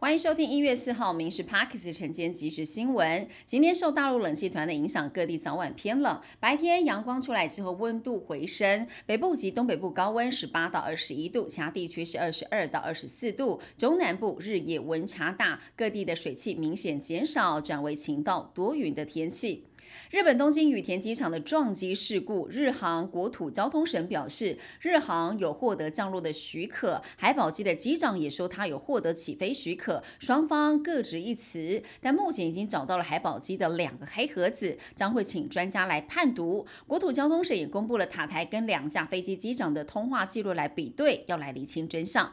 [0.00, 3.06] 欢迎收听一月四号《民事 Parks 晨间即时新闻》。
[3.44, 6.18] 今天受大陆冷气团的影响，各地早晚偏冷。
[6.40, 8.86] 白天阳光出来之后，温度回升。
[9.04, 13.60] 北部及东北部高温十八到二十一度，其他地区是二十二到二十四度。
[13.76, 19.66] 中南部日夜温差大，各地的水汽明显减少，转为晴到多云的天气。
[20.10, 31.82] 日本东京羽田机场的撞击事故，日航国土交通省表示，日航有获得降落的许可，海保机的机长也说他有获得起飞许可，双方各执一词。
[32.00, 36.66] 但目前已经找到了海保机的两个黑盒子，将会请专家来判读。
[36.86, 42.32] 国土交通省也公布了塔台跟两架飞机机长的通话记录来比对，要来厘清真相。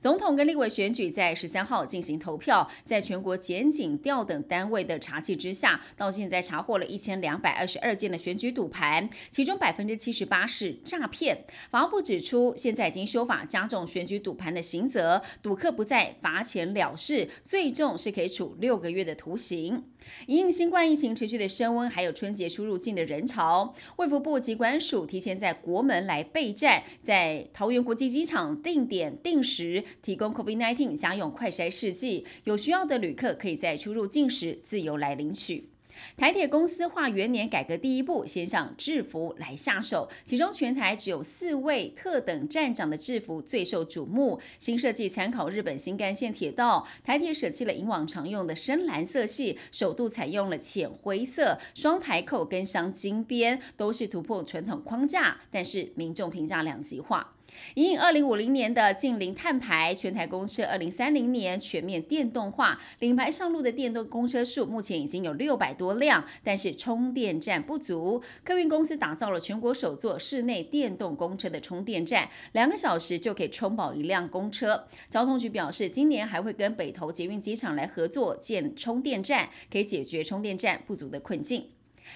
[0.00, 11.44] 总统跟立委选举在十三号进行投票，在全国检警调等单位的查缉之下，到现在查获了一千两百二十二件的选举赌盘，其中百分之七十八是诈骗。
[11.70, 19.84] 法务部指出，现在已经修法加重选举赌盘的刑责，赌客不再罚钱了事，最重是可以处六个月的徒刑。
[20.26, 35.70] 因新冠疫情持续的升温，还有春节出入境的人潮，卫福部及关署提前在国门来备战，在桃园国际机场定点定时提供 COVID-19 家用快筛试剂，有需要的旅客可以在出入境时自由来领取。
[36.16, 44.40] 台铁公司化元年改革第一步，先向制服来下手，其中全台只有四位特等站长的制服最受瞩目。
[44.58, 57.33] 新设计参考日本新干线铁道，台铁舍弃了以往常用的深蓝色系，首度采用了浅灰色，双排扣跟镶金边，都是突破传统框架，但是民众评价两极化。
[57.74, 68.22] 以二零五零年的近零碳排，全台公车二零三零年全面电动化，领牌上路的电动公车数目前已经有六百多辆，但是充电站不足。
[68.44, 74.86] 客运公司打造了全国首座室内电动公车的充电站，两个小时就可以充饱一辆公车。
[75.08, 81.68] 交通局表示，今年还会跟北投捷运机场来合作建充电站，可以解决充电站不足的困境。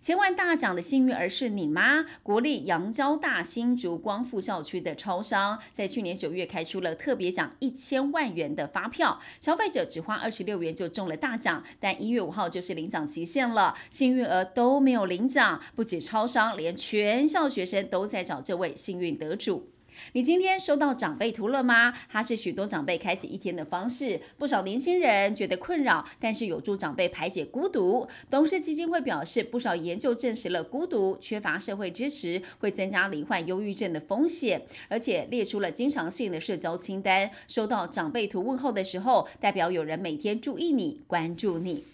[0.00, 2.04] 千万大奖的幸运儿是你吗？
[2.22, 19.70] 国立阳交大新竹光复校区的超商，在去年九月开出了特别奖一千万元的发票，消费者只花二十六元就中了大奖，但一月五号就是领奖期限了，幸运儿都没有领奖，不止超商，连全校学生都在找这位幸运得主。
[20.12, 21.94] 你今天收到长辈图了吗？
[22.08, 24.20] 它是许多长辈开启一天的方式。
[24.38, 28.06] 不少年轻人觉得困扰，但是有助长辈排解孤独。
[28.30, 37.30] 董事基金会表示，不少研究证实了孤独、缺乏社会支持会增加罹患忧郁症的风险，而且列出了经常性的社交清单。
[37.46, 41.84] 收到长辈图问候的时候，代表有人每天注意你、关注你。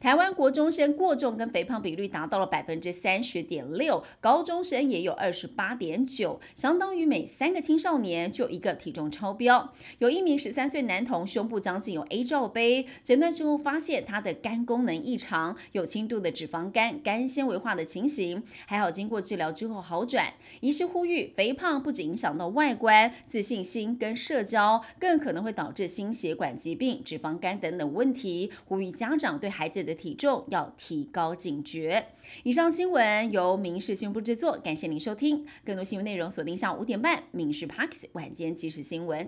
[0.00, 9.72] 台湾国中生过重跟肥胖比率达到了百分之三十点六，高中生也有二十八点九，相当于每三个青少年就一个体重超标。
[9.98, 20.34] 有一名十三岁男童胸部将近有 A 罩杯，诊断之后发现他的肝功能异常，有轻度的脂肪肝、肝纤维化的情形，还好经过治疗之后好转。
[20.60, 29.86] 医师呼吁，肥胖不仅影响到外观、自信心跟社交，更可能会导致心血管疾病、脂肪肝等等问题，呼吁家长对孩孩子。
[29.86, 32.06] 的体重要提高警觉。
[32.42, 35.46] 以上新闻由民事新闻部制作，感谢您收听。
[35.64, 39.26] 更多新闻内容锁定下午五点半《民事 PAX 晚间即时新闻》。